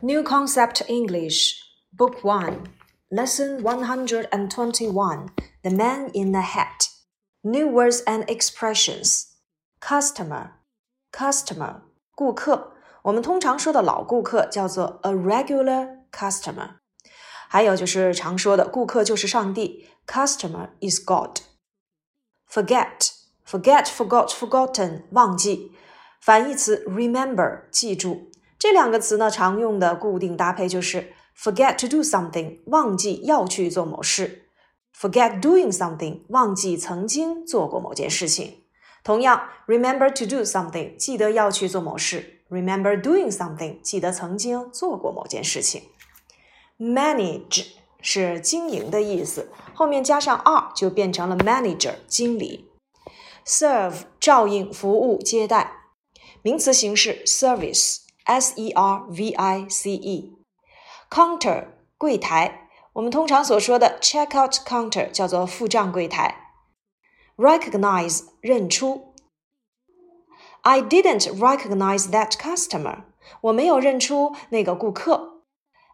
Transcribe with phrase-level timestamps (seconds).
[0.00, 1.56] New Concept English,
[1.92, 2.64] Book 1,
[3.10, 5.28] Lesson 121
[5.62, 6.88] The Man in the Hat.
[7.42, 9.26] New words and expressions.
[9.80, 10.52] Customer,
[11.12, 11.82] customer,
[12.14, 12.72] 顾客。
[13.02, 16.76] 我们通常说的老顾客叫做 a regular customer。
[17.48, 23.10] 还有就是常说的顾客就是上帝，customer is God。Forget,
[23.46, 25.72] forget, forgot, forgotten，忘记。
[26.20, 28.30] 反义词 remember，记住。
[28.59, 34.49] 这两个词呢，常用的固定搭配就是 forget to do something，忘记要去做某事
[34.99, 38.63] ；forget doing something，忘记曾经做过某件事情。
[39.03, 45.83] 同样，remember to do something，记得要去做某事；remember doing something，记得曾经做过某件事情。
[46.79, 47.67] manage
[48.01, 52.69] 是经营的意思，后面加上 r 就变成了 manager，经理。
[53.45, 55.71] serve 照应、服务、接待，
[56.41, 58.06] 名词形式 service。
[58.26, 61.66] S E R V I C E，counter
[61.98, 66.36] 柜台，我们通常所说的 checkout counter 叫做付账柜台。
[67.36, 69.14] recognize 认出，
[70.60, 73.04] I didn't recognize that customer，
[73.40, 75.42] 我没有认出那个顾客。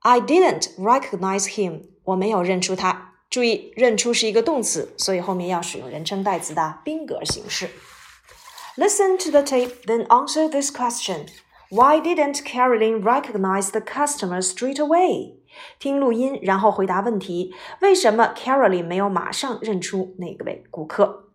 [0.00, 3.14] I didn't recognize him，我没有认出他。
[3.30, 7.68] 注意，认出是一个动词，所以后面要使用人称代词的宾格形式。
[8.76, 11.26] Listen to the tape, then answer this question.
[11.70, 15.40] Why didn't Caroline recognize the customer straight away？
[15.78, 17.54] 听录音，然后回答问题。
[17.80, 21.30] 为什么 Caroline 没有马上认出那位顾客？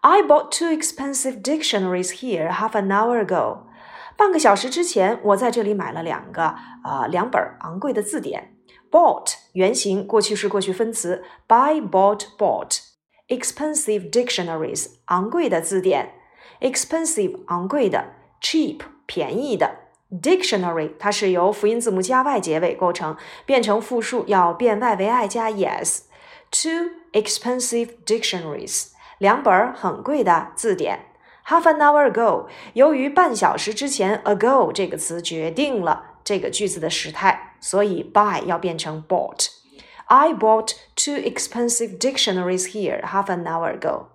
[0.00, 3.66] I bought two expensive dictionaries here half an hour ago。
[4.16, 6.42] 半个小时之前，我在这里买了两个
[6.82, 8.56] 啊两本昂贵的字典。
[8.90, 16.14] Bought 原形过去式过去分词，buy bought bought。Expensive dictionaries 昂贵的字典，
[16.60, 18.80] expensive 昂贵的 ，cheap。
[19.10, 19.74] 便宜的
[20.22, 31.06] dictionary，它是由辅音字母加 y 结尾构成，变成复数要变 y 为 i 加 es。Two expensive dictionaries，两本很贵的字典。
[31.46, 43.44] Half an hour ago，由于半小时之前 ago 这个词决定了这个句子的时态，所以 buy 要变成 bought。I bought two expensive dictionaries here half an
[43.44, 44.08] hour ago.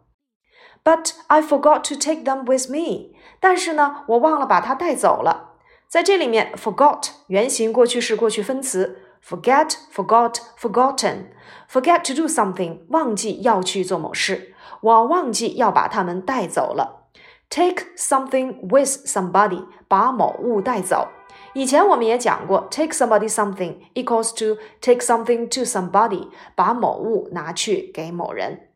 [0.87, 3.15] But I forgot to take them with me.
[3.39, 5.51] 但是呢，我忘了把它带走了。
[5.87, 14.53] 在这里面，forgot 原形过去式过去分词，forget、forgot、forgotten。forget to do something，忘记要去做某事。
[14.81, 17.07] 我忘记要把它们带走了。
[17.49, 21.09] Take something with somebody，把某物带走。
[21.53, 28.66] 以前我们也讲过，take somebody something equals to take something to somebody，把某物拿去给某人。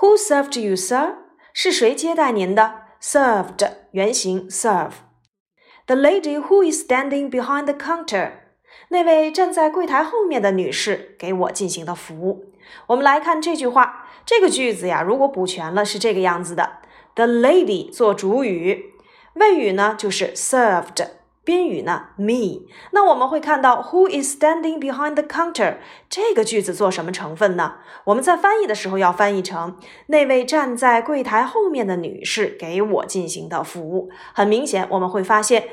[0.00, 1.14] Who served you, sir？
[1.54, 4.92] 是谁接待您的？served 原形 serve。
[5.86, 8.32] The lady who is standing behind the counter，
[8.88, 12.52] 那位站在柜台后面的女士给我进行的服务。
[12.88, 16.80] 我们来看这句话，这个句子呀，如果补全了是这个样子的
[17.14, 18.92] ：The lady 做主语，
[19.32, 21.06] 谓语呢就是 served。
[21.46, 22.66] 宾语呢？Me。
[22.90, 25.76] 那我们会看到 Who is standing behind the counter？
[26.10, 27.76] 这个句子做什么成分呢？
[28.06, 34.10] 我们在翻译的时候要翻译成那位站在柜台后面的女士给我进行的服务。
[34.34, 35.68] 很明显，我们会发现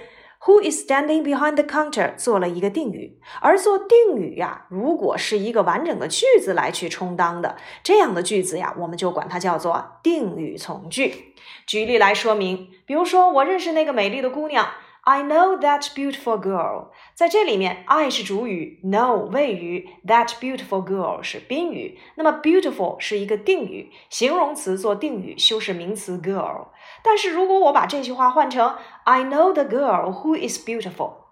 [0.46, 11.34] Who is standing behind the counter 做了一个定语，而做定语呀，如果是一个完整的句子来去充当的这样的句子呀，我们就管它叫做定语从句。
[11.66, 14.68] 举例来说明，比如说，我认识那个美丽的姑娘。
[15.06, 22.00] I know that beautiful girl，在这里面，I 是主语，know 谓语，that beautiful girl 是宾语。
[22.16, 26.68] 那么 beautiful 是一个定语，形容词做定语修饰名词 girl。
[27.04, 31.23] 但是如果我把这句话换成 I know the girl who is beautiful。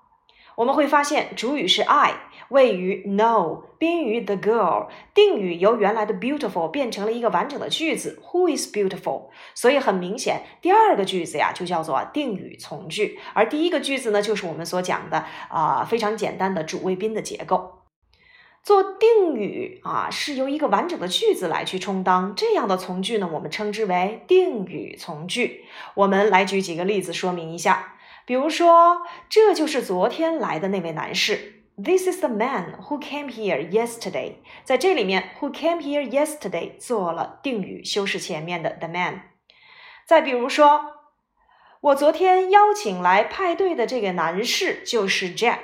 [0.62, 2.14] 我们会发现，主语是 I，
[2.50, 9.30] 谓语 know，宾语 the girl，定语由原来的 beautiful 变成了一个完整的句子，Who is beautiful？
[9.56, 17.80] 所以很明显，第二个句子呀就叫做定语从句，而第一个句子呢就是我们所讲的啊非常简单的主谓宾的结构。
[18.62, 25.66] 做定语啊是由一个完整的句子来去充当，这样的从句呢我们称之为定语从句。
[25.96, 27.96] 我们来举几个例子说明一下。
[28.26, 31.64] 比如说，这就是昨天来的那位男士。
[31.84, 34.36] This is the man who came here yesterday。
[34.64, 39.22] 在这里面，who came here yesterday 做了定语，修饰前面的 the man。
[40.06, 40.86] 再比如说，
[41.80, 45.60] 我昨天邀请来派对的这个男士就是 Jack。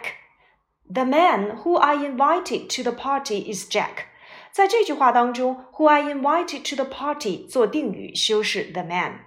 [0.91, 4.05] The man who I invited to the party is Jack。
[4.51, 9.19] 在这句话当中，who I invited to the party 做定语，修饰 the man。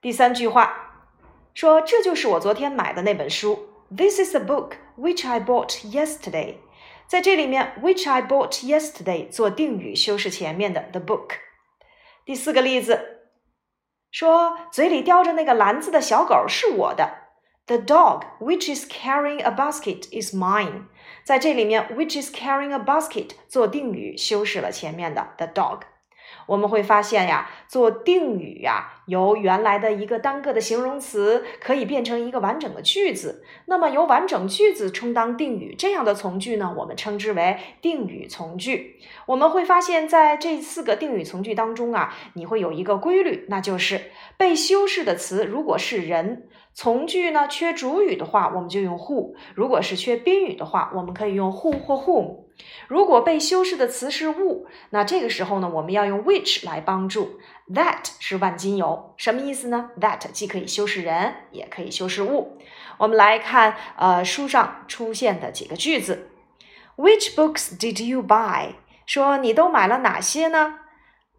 [0.00, 0.93] 第三句话。
[1.53, 3.67] 说这就是我昨天买的那本书。
[3.95, 6.55] This is a book which I bought yesterday。
[7.07, 11.31] 在这里面，which I bought yesterday 做定语修饰前面的 the book。
[12.23, 13.31] 第四个例子
[14.11, 17.29] 说，嘴里叼着那个篮子的小狗是我的。
[17.65, 20.85] The dog which is carrying a basket is mine。
[21.23, 25.81] 在这里面，which is carrying a basket 做定语修饰了前面的 the dog。
[26.45, 33.44] 我们会发现呀，做定语呀， 由原来的一个单个的形容词可以变成一个完整的句子。
[33.66, 38.96] 那么由完整句子充当定语，这样的从句呢，我们称之为定语从句。
[39.26, 46.48] 我们会发现，在这四个定语从句当中啊，你会有一个规律，那就是被修饰的词如果是人。
[46.76, 52.38] 从句呢缺主语的话，我们就用 who；如果是缺宾语的话，我们可以用 who 或 whom。
[52.88, 57.38] 如果被修饰的词是物，那这个时候呢，我们要用 which 来帮助。
[57.72, 62.58] That 是万金油，什么意思呢？That 既可以修饰人，也可以修饰物。
[62.98, 66.28] 我们来看，呃，书上出现的几个句子
[66.96, 68.74] ：Which books did you buy？
[69.06, 70.80] 说你都买了哪些呢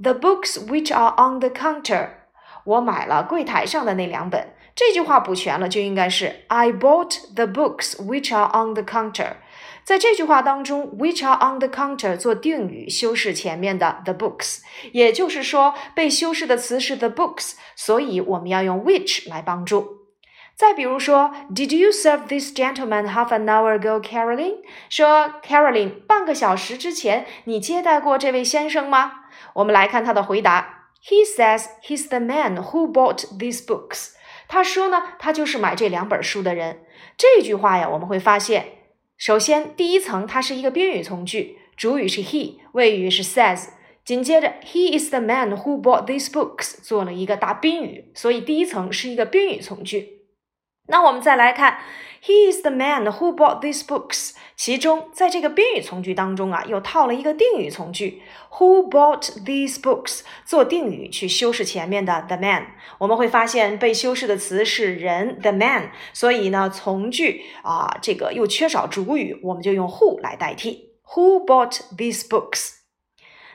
[0.02, 2.10] ？The books which are on the counter。
[2.64, 4.56] 我买了柜台上的那两本。
[4.76, 9.36] 这句话补全了，就应该是 I bought the books which are on the counter。
[9.86, 14.62] 在这句话当中，which are on the counter 做定语修饰前面的 the books，
[14.92, 20.00] 也就是说被修饰的词是 the books，所以我们要用 which 来帮助。
[20.56, 24.56] 再比如说，Did you serve this gentleman half an hour ago, Caroline？
[24.90, 29.12] 说 Caroline，半个小时之前你接待过这位先生吗？
[29.54, 34.14] 我们来看他的回答，He says he's the man who bought these books。
[34.48, 36.86] 他说呢，他就是买这两本书的人。
[37.16, 38.66] 这句话呀，我们会发现，
[39.18, 43.70] 首先第一层它是一个宾语从句，主语是 he，谓语是 says，
[44.04, 50.15] 紧接着 he is the man who bought these books 做了一个大宾语，所以第一层是一个宾语从句。
[50.88, 51.80] 那我们再来看
[52.24, 54.34] ，He is the man who bought these books。
[54.56, 58.22] 其中，在这个宾语从句当中啊，又套了一个定语从句
[58.52, 60.22] ，Who bought these books？
[60.46, 62.68] 做定语去修饰前面的 the man。
[63.00, 70.94] 我们会发现被修饰的词是人 the man，所以呢，从句啊，这个又缺少主语，我们就用 who 来代替。
[71.16, 72.76] Who bought these books？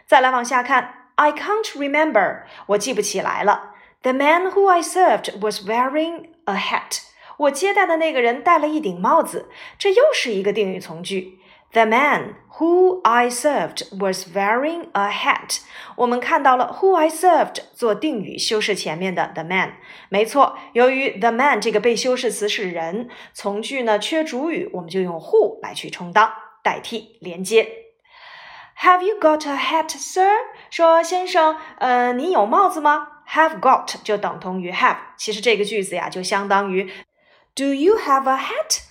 [0.07, 3.71] 再来往下看，I can't remember，我记不起来了。
[4.03, 7.10] The man who I served was wearing a hat。
[7.41, 9.49] 我接待的那个人戴了一顶帽子，
[9.79, 11.39] 这又是一个定语从句。
[11.73, 15.61] The man who I served was wearing a hat。
[15.97, 19.75] 我们看到了 who I served 做定语修饰前面的 the man。
[20.09, 26.31] 没错，由于 the man 这个被修饰词是人，从句呢缺主语，我们就用 who 来去充当
[26.63, 27.67] 代替连接。
[28.81, 30.29] Have you got a hat, sir？
[30.71, 34.97] 说先生，呃，你有帽子吗？Have got 就等同于 have。
[35.17, 36.91] 其实这个句子呀，就相当于。
[37.55, 38.83] Do you have a hat？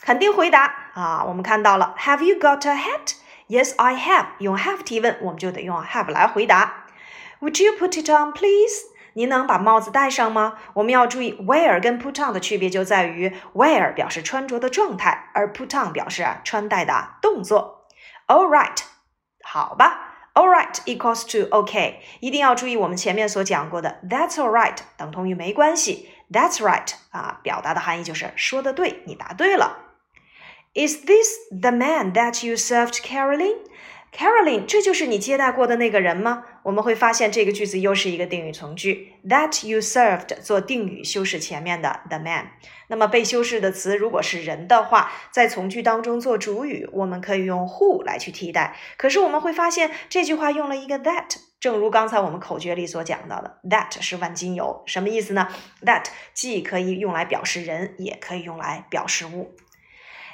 [0.00, 1.24] 肯定回答啊！
[1.26, 3.14] 我们看到了，Have you got a hat?
[3.48, 4.26] Yes, I have。
[4.38, 6.86] 用 have 提问，我们就得用 have 来回答。
[7.40, 8.92] Would you put it on, please？
[9.14, 10.54] 您能把帽子戴上吗？
[10.74, 17.86] 我们要注意，wear 跟 put on 的区别就在于，wear 表示穿着的状态，而 put on 表示穿戴的动作。
[18.26, 18.78] All right，
[19.42, 20.08] 好吧。
[20.34, 26.08] All right equals to OK，一定要注意我们前面所讲过的，That's all right 等同于没关系。
[26.32, 29.78] That's right 啊，表达的含义就是说的对，你答对了。
[30.74, 33.58] Is this the man that you served, Caroline?
[34.10, 36.44] Caroline，这就是你接待过的那个人吗？
[36.62, 42.50] 我们会发现这个句子又是一个定语从句，that you served 做定语修饰前面的 the man。
[42.88, 48.76] 那么被修饰的词如果是人的话，在从句当中做主语，我们可以用 who 来去替代。
[48.96, 55.48] 可是我们会发现这句话用了一个 that，正如刚才我们口诀里所讲到的，that 是万金油，什么意思呢
[55.84, 59.54] ？that 既可以用来表示人，也可以用来表示物。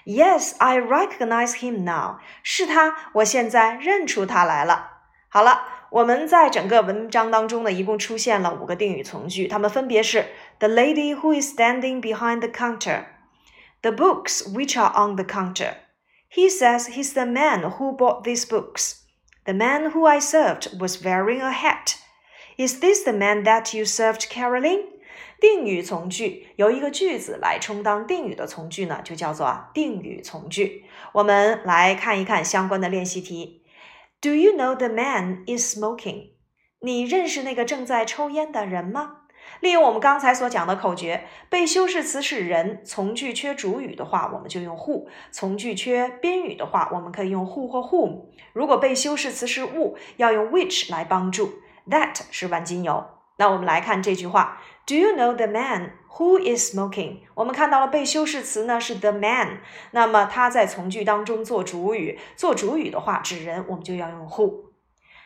[0.04, 2.18] Yes, I recognize him now.
[2.42, 4.92] 是他，我现在认出他来了。
[5.28, 10.25] 好了，我们在整个文章当中呢，一共出现了五个定语从句，它们分别是：
[10.59, 13.05] the lady who is standing behind the counter,
[13.81, 15.75] the books which are on the counter.
[16.31, 19.01] He says he's the man who bought these books.
[19.45, 21.97] The man who I served was wearing a hat.
[22.57, 24.85] Is this the man that you served, Caroline?
[25.39, 30.85] 定语从句由一个句子来充当定语的从句呢，就叫做定语从句。
[31.11, 33.61] 我们来看一看相关的练习题。
[34.20, 36.30] Do you know the man is smoking？
[36.80, 39.18] 你认识那个正在抽烟的人吗？
[39.60, 48.24] 利用我们刚才所讲的口诀，被修饰词是人，从句缺主语的话，我们就用 who；从句缺宾语的话，我们可以用 who 或 whom。
[48.52, 51.52] 如果被修饰词是物，要用 which 来帮助。
[51.88, 53.04] That 是万金油。
[53.38, 54.60] 那我们来看这句话。
[54.86, 57.20] Do you know the man who is smoking？
[57.34, 64.70] 我们看到了被修饰词呢是 the man，那么它在从句当中做主语，做主语的话指人，我们就要用 who。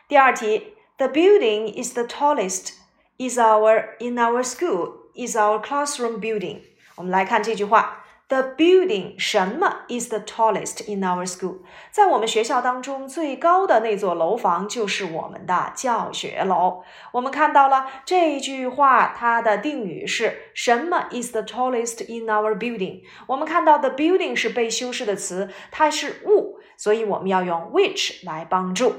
[0.09, 2.75] 第二题，The building is the tallest
[3.19, 6.63] is our in our school is our classroom building。
[6.97, 8.02] 我们来看这句话。
[8.33, 11.59] The building 什么 is the tallest in our school？
[11.91, 16.83] 在我们学校当中最高的那座楼房就是我们的教学楼。
[17.13, 23.03] 我们看到了这句话，它的定语是什么 is the tallest in our building？
[23.27, 28.95] 我们看到 the building 是被修饰的词，它是物，所以我们要用 which 来帮助。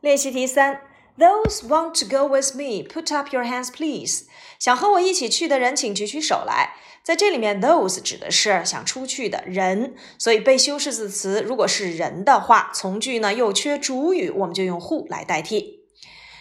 [0.00, 0.80] 练习题三
[1.18, 4.24] ：Those want to go with me, put up your hands, please。
[4.58, 6.74] 想和我一起去的人，请举起手来。
[7.02, 15.80] 在这里面，those 指的是想出去的人，所以被修饰字词如果是人的话，从句呢又缺主语，我们就用 who 来代替。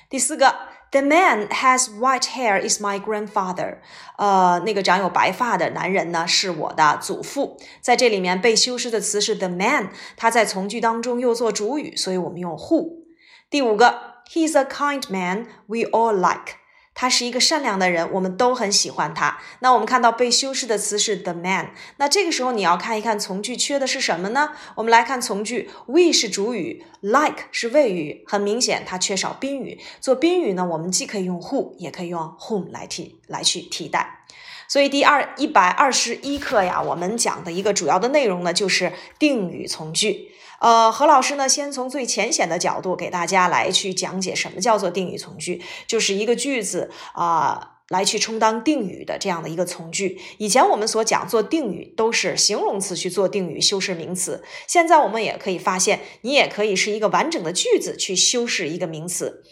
[0.09, 0.55] 第四个
[0.91, 3.79] ，The man has white hair is my grandfather。
[4.17, 7.57] 呃，那个长有白发的男人呢是我的祖父。
[7.81, 13.03] 在这里面被修饰的词是 the man，他在从句当中又做主语，所以我们用 who。
[13.49, 16.55] 第五个，He's a kind man we all like。
[16.95, 19.39] 他是一个善良的人，我们都很喜欢他。
[19.61, 24.51] 那我们看到被修饰的词是 the man，那这个时候你要看一看从句缺的是什么呢？
[24.75, 29.79] 我们来看从句，we 是主语，like 是谓语，很明显它缺少宾语。
[29.99, 34.22] 做宾语呢，我们既可以用 who，也可以用 whom 来替来去替代。
[34.67, 40.29] 所以第二一百二十一课呀，我们讲的一个主要的内容呢，就是定语从句。
[40.59, 50.17] 呃，何老师呢，先从最浅显的角度给大家来去讲解什么叫做定语从句，就是一个句子啊，来去充当定语的这样的一个从句。
[50.37, 59.43] 以前我们所讲做定语都是形容词去做定语修饰名词，现在我们也可以发现，你也可以是一个完整的句子去修饰一个名词。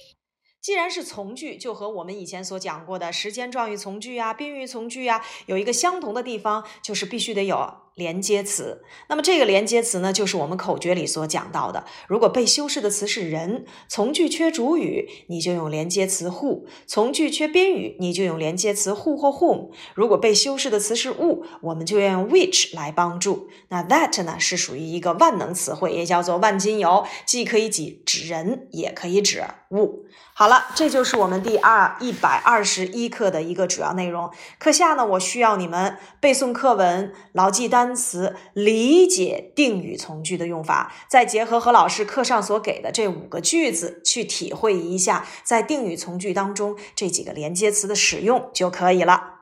[0.62, 7.81] 既然是从句，就和我们以前所讲过的时间状语从句呀、宾语从句呀有一个相同的地方，就是必须得有。
[7.96, 11.86] 连接词，那么这个连接词呢，就是我们口诀里所讲到的。
[12.08, 19.72] 如果被修饰的词是人，从句缺主语，你就用连接词 who；从句缺宾语，你就用连接词 who 或 whom。
[19.94, 23.50] 如果被修饰的词是物，我们就要用 which 来帮助。
[23.70, 30.06] 那 that 呢，是属于一个万能词汇，也叫做万金油，既可以指指人，也可以指物。
[30.34, 34.32] 好了，这就是我们第二一百二十一课的一个主要内容。
[34.58, 49.41] 课下呢，我需要你们背诵课文，牢记单词，理解定语从句的用法，再结合何老师课上所给的这五个句子，去体会一下在定语从句当中这几个连接词的使用就可以了。